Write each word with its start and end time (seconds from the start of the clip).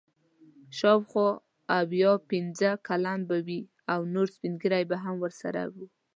شاوخوا 0.77 1.27
اویا 1.79 2.11
پنځه 2.31 2.69
کلن 2.87 3.19
به 3.29 3.37
وي 3.47 3.61
او 3.93 3.99
نور 4.13 4.27
سپین 4.35 4.53
ږیري 4.61 4.83
هم 5.05 5.15
ورسره 5.23 5.61
وو. 5.73 5.85